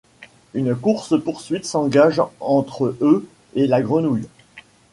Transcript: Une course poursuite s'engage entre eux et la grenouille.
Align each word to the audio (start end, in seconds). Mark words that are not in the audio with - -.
Une 0.55 0.75
course 0.75 1.13
poursuite 1.23 1.63
s'engage 1.63 2.23
entre 2.39 2.95
eux 3.01 3.29
et 3.53 3.67
la 3.67 3.83
grenouille. 3.83 4.25